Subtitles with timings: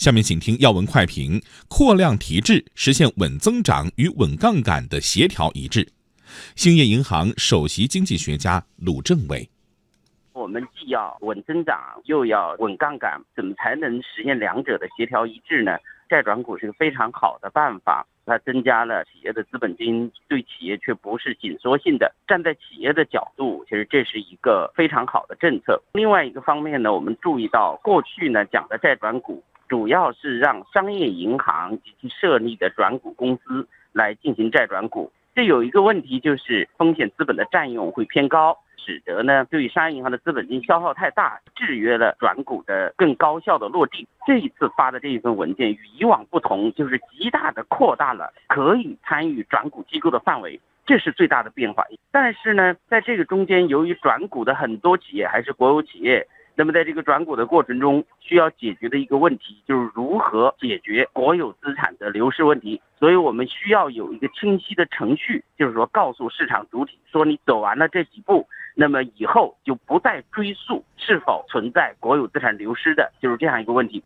[0.00, 1.38] 下面请听要闻快评：
[1.68, 5.86] 扩量提质，实现稳增长与稳杠杆的协调一致。
[6.56, 9.46] 兴业银行首席经济学家鲁政委：
[10.32, 15.76] 我们既要稳增长，又要稳杠杆，怎么才能实现两者的协调一致呢？
[16.08, 22.10] 债转股是个非常好的办法，它增加了企业的资本金，对企业却不是紧缩性的。
[22.26, 25.78] 站在企业的角度，其实这是一个非常好的政策。
[25.92, 29.44] 另外一个方面呢，我们注意到过去呢讲的债转股。
[29.70, 44.08] 主要是让商业银行及其设立的转股公司来进行债转股，这有一个问题，就是风险资本的占用会偏高，使得呢对于商业银行的资本金消耗太大，制约了转股的更高效的落地。
[44.26, 51.84] 这一次发的这一份文件与以往不同，就是极大的扩大了可以参与转股机构的范围，这是最大的变化。
[52.10, 56.26] 但是呢，在这个中间，由于转股的很多企业还是国有企业。
[56.60, 62.78] 那么，在这个转股的过程中，需要解决的一个问题就是如何解决国有资产的流失问题。
[62.98, 74.04] 所以我们需要有一个清晰的程序，就是说告诉市场主体说，你走完了这几步，那么以后就不再追溯是否存在国有资产流失的，就是这样一个问题。